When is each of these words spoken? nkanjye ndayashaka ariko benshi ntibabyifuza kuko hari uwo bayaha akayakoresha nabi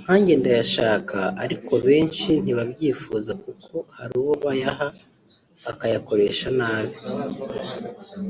nkanjye 0.00 0.32
ndayashaka 0.40 1.18
ariko 1.44 1.72
benshi 1.86 2.30
ntibabyifuza 2.42 3.32
kuko 3.44 3.72
hari 3.96 4.14
uwo 4.22 4.34
bayaha 4.44 4.86
akayakoresha 5.70 6.48
nabi 6.58 6.96